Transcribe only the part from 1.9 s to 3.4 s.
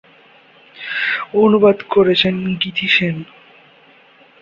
করেছেন গীতি সেন।